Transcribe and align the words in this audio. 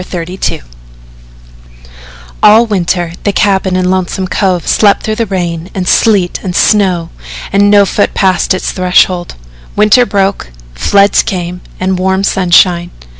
XXXII 0.03 0.63
All 2.41 2.65
winter 2.65 3.13
the 3.23 3.31
cabin 3.31 3.75
in 3.75 3.91
Lonesome 3.91 4.27
Cove 4.27 4.67
slept 4.67 5.03
through 5.03 5.23
rain 5.27 5.69
and 5.75 5.87
sleet 5.87 6.39
and 6.41 6.55
snow, 6.55 7.11
and 7.53 7.69
no 7.69 7.85
foot 7.85 8.15
passed 8.15 8.55
its 8.55 8.71
threshold. 8.71 9.35
Winter 9.75 10.07
broke, 10.07 10.49
floods 10.73 11.21
came 11.21 11.61
and 11.79 11.99
warm 11.99 12.23
sunshine. 12.23 12.89